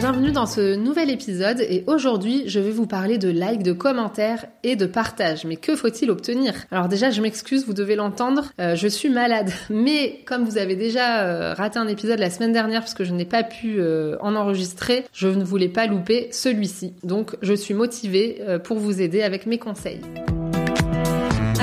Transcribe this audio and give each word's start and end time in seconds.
Bienvenue 0.00 0.32
dans 0.32 0.46
ce 0.46 0.76
nouvel 0.76 1.10
épisode 1.10 1.60
et 1.60 1.84
aujourd'hui 1.86 2.44
je 2.46 2.58
vais 2.58 2.70
vous 2.70 2.86
parler 2.86 3.18
de 3.18 3.28
likes, 3.28 3.62
de 3.62 3.74
commentaires 3.74 4.46
et 4.62 4.74
de 4.74 4.86
partages. 4.86 5.44
Mais 5.44 5.56
que 5.56 5.76
faut-il 5.76 6.10
obtenir? 6.10 6.54
Alors 6.70 6.88
déjà 6.88 7.10
je 7.10 7.20
m'excuse, 7.20 7.66
vous 7.66 7.74
devez 7.74 7.96
l'entendre, 7.96 8.50
euh, 8.62 8.76
je 8.76 8.88
suis 8.88 9.10
malade. 9.10 9.50
Mais 9.68 10.22
comme 10.24 10.44
vous 10.44 10.56
avez 10.56 10.74
déjà 10.74 11.20
euh, 11.24 11.52
raté 11.52 11.78
un 11.78 11.86
épisode 11.86 12.18
la 12.18 12.30
semaine 12.30 12.54
dernière 12.54 12.80
parce 12.80 12.94
que 12.94 13.04
je 13.04 13.12
n'ai 13.12 13.26
pas 13.26 13.42
pu 13.42 13.78
euh, 13.78 14.16
en 14.22 14.36
enregistrer, 14.36 15.04
je 15.12 15.28
ne 15.28 15.44
voulais 15.44 15.68
pas 15.68 15.86
louper 15.86 16.30
celui-ci. 16.32 16.94
Donc 17.04 17.36
je 17.42 17.52
suis 17.52 17.74
motivée 17.74 18.42
pour 18.64 18.78
vous 18.78 19.02
aider 19.02 19.20
avec 19.20 19.44
mes 19.44 19.58
conseils. 19.58 20.00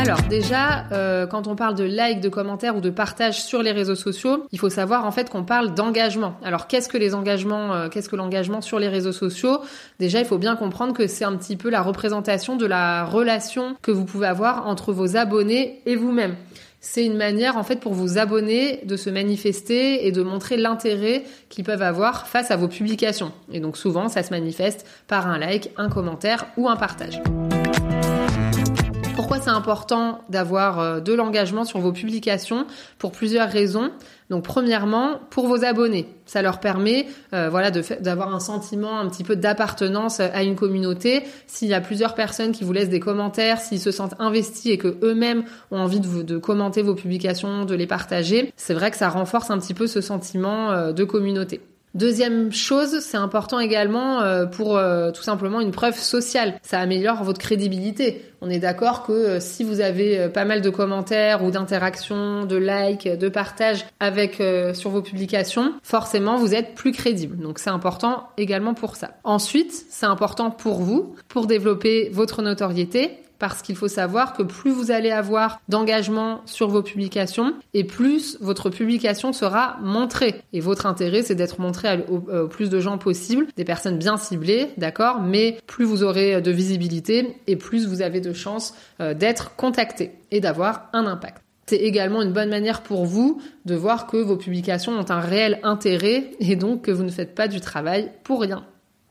Alors 0.07 0.21
déjà, 0.29 0.85
euh, 0.93 1.27
quand 1.27 1.47
on 1.47 1.57
parle 1.57 1.75
de 1.75 1.83
like, 1.83 2.21
de 2.21 2.29
commentaires 2.29 2.77
ou 2.77 2.79
de 2.79 2.89
partage 2.89 3.43
sur 3.43 3.61
les 3.61 3.73
réseaux 3.73 3.95
sociaux, 3.95 4.47
il 4.53 4.59
faut 4.59 4.69
savoir 4.69 5.05
en 5.05 5.11
fait 5.11 5.29
qu'on 5.29 5.43
parle 5.43 5.73
d'engagement. 5.73 6.37
Alors 6.45 6.67
qu'est-ce 6.67 6.87
que 6.87 6.97
les 6.97 7.13
engagements, 7.13 7.73
euh, 7.73 7.89
qu'est-ce 7.89 8.07
que 8.07 8.15
l'engagement 8.15 8.61
sur 8.61 8.79
les 8.79 8.87
réseaux 8.87 9.11
sociaux? 9.11 9.59
Déjà, 9.99 10.19
il 10.19 10.25
faut 10.25 10.37
bien 10.37 10.55
comprendre 10.55 10.93
que 10.93 11.07
c'est 11.07 11.25
un 11.25 11.35
petit 11.35 11.57
peu 11.57 11.69
la 11.69 11.81
représentation 11.81 12.55
de 12.55 12.65
la 12.65 13.03
relation 13.03 13.75
que 13.81 13.91
vous 13.91 14.05
pouvez 14.05 14.27
avoir 14.27 14.65
entre 14.65 14.93
vos 14.93 15.17
abonnés 15.17 15.81
et 15.85 15.97
vous-même. 15.97 16.37
C'est 16.79 17.05
une 17.05 17.17
manière 17.17 17.57
en 17.57 17.63
fait 17.63 17.81
pour 17.81 17.93
vos 17.93 18.17
abonnés 18.17 18.79
de 18.85 18.95
se 18.95 19.09
manifester 19.09 20.07
et 20.07 20.13
de 20.13 20.23
montrer 20.23 20.55
l'intérêt 20.55 21.25
qu'ils 21.49 21.65
peuvent 21.65 21.81
avoir 21.81 22.27
face 22.27 22.49
à 22.49 22.55
vos 22.55 22.69
publications. 22.69 23.33
Et 23.51 23.59
donc 23.59 23.75
souvent, 23.75 24.07
ça 24.07 24.23
se 24.23 24.29
manifeste 24.29 24.87
par 25.09 25.27
un 25.27 25.37
like, 25.37 25.71
un 25.75 25.89
commentaire 25.89 26.45
ou 26.55 26.69
un 26.69 26.77
partage. 26.77 27.21
Pourquoi 29.17 29.39
c'est 29.39 29.49
important 29.49 30.19
d'avoir 30.29 30.79
euh, 30.79 30.99
de 30.99 31.11
l'engagement 31.11 31.65
sur 31.65 31.79
vos 31.79 31.91
publications 31.91 32.67
Pour 32.99 33.11
plusieurs 33.11 33.49
raisons. 33.49 33.89
Donc 34.29 34.43
premièrement, 34.43 35.19
pour 35.31 35.47
vos 35.47 35.65
abonnés, 35.65 36.07
ça 36.27 36.43
leur 36.43 36.59
permet 36.59 37.07
euh, 37.33 37.49
voilà 37.49 37.71
d'avoir 37.71 38.35
un 38.35 38.39
sentiment 38.39 38.99
un 38.99 39.09
petit 39.09 39.23
peu 39.23 39.35
d'appartenance 39.35 40.19
à 40.19 40.43
une 40.43 40.55
communauté. 40.55 41.23
S'il 41.47 41.67
y 41.67 41.73
a 41.73 41.81
plusieurs 41.81 42.13
personnes 42.13 42.51
qui 42.51 42.63
vous 42.63 42.73
laissent 42.73 42.89
des 42.89 42.99
commentaires, 42.99 43.59
s'ils 43.59 43.81
se 43.81 43.89
sentent 43.89 44.13
investis 44.19 44.71
et 44.71 44.77
que 44.77 44.99
eux-mêmes 45.01 45.45
ont 45.71 45.79
envie 45.79 45.99
de, 45.99 46.37
commenter 46.37 46.83
vos 46.83 46.93
publications, 46.93 47.65
de 47.65 47.73
les 47.73 47.87
partager, 47.87 48.53
c'est 48.55 48.75
vrai 48.75 48.91
que 48.91 48.97
ça 48.97 49.09
renforce 49.09 49.49
un 49.49 49.57
petit 49.57 49.73
peu 49.73 49.87
ce 49.87 49.99
sentiment 49.99 50.69
euh, 50.69 50.91
de 50.91 51.03
communauté. 51.03 51.59
Deuxième 51.95 52.51
chose, 52.51 52.99
c'est 52.99 53.17
important 53.17 53.59
également 53.59 54.21
euh, 54.21 54.45
pour 54.45 54.77
euh, 54.77 55.11
tout 55.11 55.23
simplement 55.23 55.61
une 55.61 55.71
preuve 55.71 55.97
sociale. 55.97 56.59
Ça 56.61 56.79
améliore 56.79 57.23
votre 57.23 57.39
crédibilité. 57.39 58.23
On 58.41 58.49
est 58.49 58.59
d'accord 58.59 59.03
que 59.03 59.13
euh, 59.13 59.39
si 59.39 59.63
vous 59.63 59.79
avez 59.81 60.29
pas 60.29 60.45
mal 60.45 60.61
de 60.61 60.69
commentaires 60.69 61.43
ou 61.43 61.49
d'interactions, 61.49 62.45
de 62.45 62.55
likes, 62.55 63.07
de 63.07 63.29
partages 63.29 63.85
avec 63.99 64.41
sur 64.73 64.89
vos 64.89 65.01
publications, 65.01 65.73
forcément 65.81 66.37
vous 66.37 66.53
êtes 66.53 66.75
plus 66.75 66.91
crédible. 66.91 67.37
Donc 67.37 67.57
c'est 67.57 67.69
important 67.69 68.27
également 68.37 68.73
pour 68.73 68.95
ça. 68.95 69.11
Ensuite, 69.23 69.73
c'est 69.89 70.05
important 70.05 70.51
pour 70.51 70.81
vous 70.81 71.15
pour 71.29 71.47
développer 71.47 72.09
votre 72.11 72.41
notoriété 72.41 73.21
parce 73.39 73.61
qu'il 73.61 73.75
faut 73.75 73.87
savoir 73.87 74.33
que 74.33 74.43
plus 74.43 74.71
vous 74.71 74.91
allez 74.91 75.11
avoir 75.11 75.59
d'engagement 75.69 76.41
sur 76.45 76.67
vos 76.67 76.81
publications 76.81 77.53
et 77.73 77.83
plus 77.83 78.37
votre 78.41 78.69
publication 78.69 79.33
sera 79.33 79.77
montrée. 79.81 80.41
Et 80.53 80.59
votre 80.59 80.85
intérêt, 80.85 81.21
c'est 81.21 81.35
d'être 81.35 81.59
montré 81.59 82.05
au, 82.09 82.47
plus 82.47 82.69
de 82.69 82.79
gens 82.79 82.97
possible, 82.97 83.47
des 83.55 83.65
personnes 83.65 83.97
bien 83.97 84.17
ciblées, 84.17 84.69
d'accord? 84.77 85.21
Mais 85.21 85.57
plus 85.67 85.85
vous 85.85 86.03
aurez 86.03 86.41
de 86.41 86.51
visibilité 86.51 87.37
et 87.47 87.55
plus 87.55 87.87
vous 87.87 88.01
avez 88.01 88.21
de 88.21 88.33
chances 88.33 88.73
euh, 88.99 89.13
d'être 89.13 89.55
contacté 89.55 90.11
et 90.31 90.39
d'avoir 90.39 90.89
un 90.93 91.05
impact. 91.05 91.41
C'est 91.67 91.75
également 91.75 92.21
une 92.21 92.31
bonne 92.31 92.49
manière 92.49 92.81
pour 92.81 93.05
vous 93.05 93.41
de 93.65 93.75
voir 93.75 94.07
que 94.07 94.17
vos 94.17 94.37
publications 94.37 94.93
ont 94.93 95.11
un 95.11 95.19
réel 95.19 95.59
intérêt 95.63 96.31
et 96.39 96.55
donc 96.55 96.83
que 96.83 96.91
vous 96.91 97.03
ne 97.03 97.09
faites 97.09 97.35
pas 97.35 97.49
du 97.49 97.59
travail 97.59 98.11
pour 98.23 98.41
rien. 98.41 98.63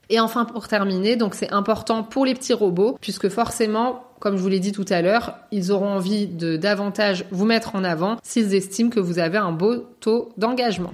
Et 0.09 0.21
enfin, 0.21 0.45
pour 0.45 0.69
terminer, 0.69 1.17
donc 1.17 1.35
c'est 1.35 1.53
important 1.53 2.03
pour 2.03 2.25
les 2.25 2.35
petits 2.35 2.55
robots, 2.55 2.97
puisque 3.01 3.29
forcément, 3.29 4.05
comme 4.21 4.37
je 4.37 4.43
vous 4.43 4.49
l'ai 4.49 4.60
dit 4.60 4.72
tout 4.72 4.84
à 4.88 5.03
l'heure, 5.03 5.34
ils 5.53 5.72
auront 5.72 5.88
envie 5.88 6.27
de 6.27 6.56
davantage 6.56 7.25
vous 7.31 7.44
mettre 7.44 7.75
en 7.75 7.84
avant 7.84 8.16
s'ils 8.22 8.54
estiment 8.54 8.91
que 8.91 9.00
vous 9.00 9.19
avez 9.19 9.38
un 9.38 9.53
beau 9.53 9.87
taux 10.00 10.31
d'engagement. 10.37 10.93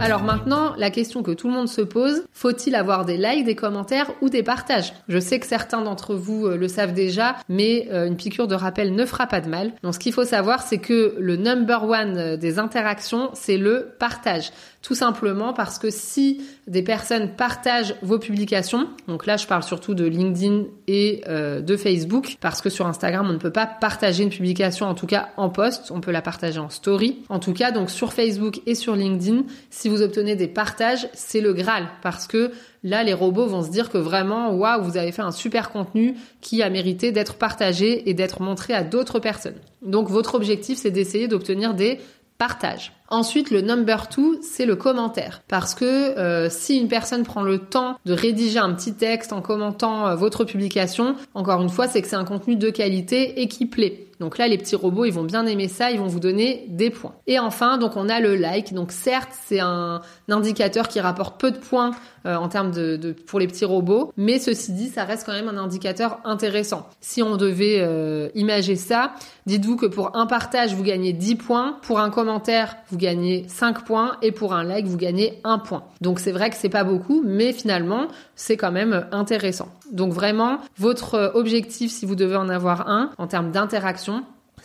Alors 0.00 0.22
maintenant, 0.22 0.74
la 0.76 0.90
question 0.90 1.24
que 1.24 1.32
tout 1.32 1.48
le 1.48 1.54
monde 1.54 1.68
se 1.68 1.80
pose, 1.80 2.22
faut-il 2.32 2.76
avoir 2.76 3.04
des 3.04 3.16
likes, 3.16 3.44
des 3.44 3.56
commentaires 3.56 4.12
ou 4.22 4.28
des 4.28 4.44
partages? 4.44 4.92
Je 5.08 5.18
sais 5.18 5.40
que 5.40 5.46
certains 5.46 5.82
d'entre 5.82 6.14
vous 6.14 6.46
euh, 6.46 6.56
le 6.56 6.68
savent 6.68 6.92
déjà, 6.92 7.34
mais 7.48 7.88
euh, 7.90 8.06
une 8.06 8.16
piqûre 8.16 8.46
de 8.46 8.54
rappel 8.54 8.94
ne 8.94 9.04
fera 9.04 9.26
pas 9.26 9.40
de 9.40 9.48
mal. 9.48 9.72
Donc 9.82 9.94
ce 9.94 9.98
qu'il 9.98 10.12
faut 10.12 10.24
savoir, 10.24 10.62
c'est 10.62 10.78
que 10.78 11.16
le 11.18 11.36
number 11.36 11.82
one 11.82 12.16
euh, 12.16 12.36
des 12.36 12.60
interactions, 12.60 13.30
c'est 13.34 13.58
le 13.58 13.88
partage. 13.98 14.52
Tout 14.82 14.94
simplement 14.94 15.52
parce 15.52 15.80
que 15.80 15.90
si 15.90 16.40
des 16.68 16.82
personnes 16.82 17.30
partagent 17.34 17.96
vos 18.00 18.20
publications, 18.20 18.88
donc 19.08 19.26
là 19.26 19.36
je 19.36 19.48
parle 19.48 19.64
surtout 19.64 19.94
de 19.94 20.04
LinkedIn 20.04 20.66
et 20.86 21.24
de 21.26 21.76
Facebook, 21.76 22.36
parce 22.40 22.62
que 22.62 22.70
sur 22.70 22.86
Instagram 22.86 23.26
on 23.28 23.32
ne 23.32 23.38
peut 23.38 23.50
pas 23.50 23.66
partager 23.66 24.22
une 24.22 24.30
publication, 24.30 24.86
en 24.86 24.94
tout 24.94 25.08
cas 25.08 25.30
en 25.36 25.48
post, 25.48 25.90
on 25.90 26.00
peut 26.00 26.12
la 26.12 26.22
partager 26.22 26.60
en 26.60 26.70
story. 26.70 27.18
En 27.28 27.40
tout 27.40 27.52
cas 27.54 27.72
donc 27.72 27.90
sur 27.90 28.12
Facebook 28.12 28.60
et 28.66 28.76
sur 28.76 28.94
LinkedIn, 28.94 29.42
vous 29.88 30.02
obtenez 30.02 30.36
des 30.36 30.48
partages, 30.48 31.08
c'est 31.14 31.40
le 31.40 31.52
Graal 31.52 31.88
parce 32.02 32.26
que 32.26 32.52
là, 32.82 33.02
les 33.02 33.14
robots 33.14 33.46
vont 33.46 33.62
se 33.62 33.70
dire 33.70 33.90
que 33.90 33.98
vraiment, 33.98 34.52
waouh, 34.54 34.82
vous 34.82 34.96
avez 34.96 35.12
fait 35.12 35.22
un 35.22 35.32
super 35.32 35.70
contenu 35.70 36.14
qui 36.40 36.62
a 36.62 36.70
mérité 36.70 37.12
d'être 37.12 37.34
partagé 37.34 38.08
et 38.08 38.14
d'être 38.14 38.42
montré 38.42 38.74
à 38.74 38.84
d'autres 38.84 39.18
personnes. 39.18 39.58
Donc, 39.82 40.08
votre 40.08 40.34
objectif, 40.34 40.78
c'est 40.78 40.90
d'essayer 40.90 41.28
d'obtenir 41.28 41.74
des 41.74 41.98
partages. 42.38 42.92
Ensuite, 43.10 43.50
le 43.50 43.62
number 43.62 44.08
two, 44.08 44.38
c'est 44.42 44.66
le 44.66 44.76
commentaire. 44.76 45.42
Parce 45.48 45.74
que 45.74 45.84
euh, 45.84 46.48
si 46.50 46.76
une 46.76 46.88
personne 46.88 47.24
prend 47.24 47.42
le 47.42 47.58
temps 47.58 47.98
de 48.04 48.12
rédiger 48.12 48.58
un 48.58 48.72
petit 48.74 48.94
texte 48.94 49.32
en 49.32 49.42
commentant 49.42 50.06
euh, 50.06 50.14
votre 50.14 50.44
publication, 50.44 51.16
encore 51.34 51.60
une 51.60 51.68
fois, 51.68 51.88
c'est 51.88 52.00
que 52.00 52.08
c'est 52.08 52.16
un 52.16 52.24
contenu 52.24 52.56
de 52.56 52.70
qualité 52.70 53.40
et 53.40 53.48
qui 53.48 53.66
plaît. 53.66 54.07
Donc 54.20 54.38
là, 54.38 54.48
les 54.48 54.58
petits 54.58 54.76
robots, 54.76 55.04
ils 55.04 55.12
vont 55.12 55.24
bien 55.24 55.46
aimer 55.46 55.68
ça, 55.68 55.90
ils 55.90 55.98
vont 55.98 56.06
vous 56.06 56.20
donner 56.20 56.66
des 56.68 56.90
points. 56.90 57.14
Et 57.26 57.38
enfin, 57.38 57.78
donc 57.78 57.96
on 57.96 58.08
a 58.08 58.20
le 58.20 58.34
like. 58.34 58.74
Donc 58.74 58.92
certes, 58.92 59.30
c'est 59.46 59.60
un, 59.60 60.00
indicateur 60.28 60.88
qui 60.88 61.00
rapporte 61.00 61.40
peu 61.40 61.50
de 61.50 61.58
points 61.58 61.92
euh, 62.26 62.36
en 62.36 62.48
termes 62.48 62.70
de, 62.70 63.14
pour 63.26 63.40
les 63.40 63.46
petits 63.46 63.64
robots, 63.64 64.12
mais 64.16 64.38
ceci 64.38 64.72
dit, 64.72 64.88
ça 64.88 65.04
reste 65.04 65.24
quand 65.24 65.32
même 65.32 65.48
un 65.48 65.56
indicateur 65.56 66.18
intéressant. 66.24 66.88
Si 67.00 67.22
on 67.22 67.36
devait 67.36 67.78
euh, 67.80 68.28
imager 68.34 68.76
ça, 68.76 69.14
dites-vous 69.46 69.76
que 69.76 69.86
pour 69.86 70.16
un 70.16 70.26
partage, 70.26 70.74
vous 70.74 70.82
gagnez 70.82 71.12
10 71.12 71.36
points, 71.36 71.78
pour 71.82 72.00
un 72.00 72.10
commentaire, 72.10 72.76
vous 72.90 72.98
gagnez 72.98 73.46
5 73.48 73.84
points 73.84 74.16
et 74.22 74.32
pour 74.32 74.52
un 74.52 74.64
like, 74.64 74.86
vous 74.86 74.96
gagnez 74.96 75.40
1 75.44 75.58
point. 75.58 75.84
Donc 76.00 76.20
c'est 76.20 76.32
vrai 76.32 76.50
que 76.50 76.56
c'est 76.56 76.68
pas 76.68 76.84
beaucoup, 76.84 77.22
mais 77.24 77.52
finalement, 77.52 78.08
c'est 78.34 78.56
quand 78.56 78.72
même 78.72 79.06
intéressant. 79.12 79.68
Donc 79.92 80.12
vraiment, 80.12 80.58
votre 80.76 81.32
objectif, 81.34 81.90
si 81.90 82.04
vous 82.04 82.14
devez 82.14 82.36
en 82.36 82.48
avoir 82.48 82.88
un, 82.88 83.10
en 83.18 83.26
termes 83.26 83.50
d'interaction, 83.50 84.07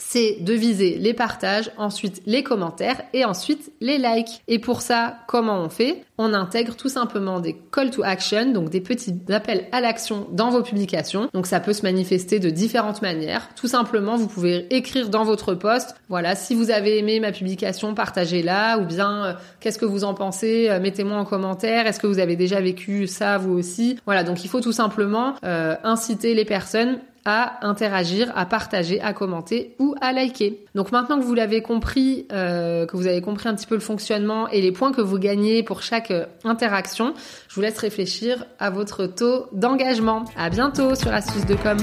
c'est 0.05 0.37
de 0.41 0.53
viser 0.53 0.97
les 0.99 1.13
partages, 1.13 1.71
ensuite 1.77 2.21
les 2.25 2.43
commentaires 2.43 3.01
et 3.13 3.25
ensuite 3.25 3.71
les 3.81 3.97
likes. 3.97 4.41
Et 4.47 4.59
pour 4.59 4.81
ça, 4.81 5.15
comment 5.27 5.59
on 5.59 5.69
fait? 5.69 6.03
On 6.17 6.33
intègre 6.33 6.75
tout 6.75 6.89
simplement 6.89 7.39
des 7.39 7.55
call 7.71 7.89
to 7.89 8.03
action, 8.03 8.51
donc 8.51 8.69
des 8.69 8.81
petits 8.81 9.15
appels 9.29 9.65
à 9.71 9.81
l'action 9.81 10.27
dans 10.31 10.49
vos 10.49 10.61
publications. 10.61 11.29
Donc 11.33 11.47
ça 11.47 11.59
peut 11.59 11.73
se 11.73 11.81
manifester 11.81 12.39
de 12.39 12.49
différentes 12.49 13.01
manières. 13.01 13.49
Tout 13.55 13.67
simplement, 13.67 14.15
vous 14.15 14.27
pouvez 14.27 14.67
écrire 14.75 15.09
dans 15.09 15.23
votre 15.23 15.55
post, 15.55 15.95
voilà, 16.09 16.35
si 16.35 16.53
vous 16.53 16.69
avez 16.69 16.99
aimé 16.99 17.19
ma 17.19 17.31
publication, 17.31 17.95
partagez-la, 17.95 18.77
ou 18.79 18.85
bien 18.85 19.25
euh, 19.25 19.33
qu'est-ce 19.59 19.79
que 19.79 19.85
vous 19.85 20.03
en 20.03 20.13
pensez, 20.13 20.67
euh, 20.69 20.79
mettez-moi 20.79 21.17
en 21.17 21.25
commentaire, 21.25 21.87
est-ce 21.87 21.99
que 21.99 22.07
vous 22.07 22.19
avez 22.19 22.35
déjà 22.35 22.59
vécu 22.61 23.07
ça 23.07 23.37
vous 23.37 23.53
aussi? 23.53 23.97
Voilà, 24.05 24.23
donc 24.23 24.43
il 24.43 24.49
faut 24.49 24.61
tout 24.61 24.71
simplement 24.71 25.35
euh, 25.43 25.75
inciter 25.83 26.35
les 26.35 26.45
personnes 26.45 26.99
à 27.25 27.65
interagir, 27.65 28.31
à 28.35 28.45
partager, 28.45 29.01
à 29.01 29.13
commenter 29.13 29.75
ou 29.79 29.95
à 30.01 30.13
liker. 30.13 30.65
Donc 30.75 30.91
maintenant 30.91 31.19
que 31.19 31.23
vous 31.23 31.33
l'avez 31.33 31.61
compris, 31.61 32.27
euh, 32.31 32.85
que 32.85 32.97
vous 32.97 33.07
avez 33.07 33.21
compris 33.21 33.49
un 33.49 33.55
petit 33.55 33.67
peu 33.67 33.75
le 33.75 33.81
fonctionnement 33.81 34.47
et 34.49 34.61
les 34.61 34.71
points 34.71 34.91
que 34.91 35.01
vous 35.01 35.17
gagnez 35.17 35.63
pour 35.63 35.81
chaque 35.81 36.11
euh, 36.11 36.25
interaction, 36.43 37.13
je 37.47 37.55
vous 37.55 37.61
laisse 37.61 37.77
réfléchir 37.77 38.45
à 38.59 38.69
votre 38.69 39.05
taux 39.05 39.47
d'engagement. 39.51 40.25
À 40.37 40.49
bientôt 40.49 40.95
sur 40.95 41.13
Astuce 41.13 41.45
de 41.45 41.55
com. 41.55 41.77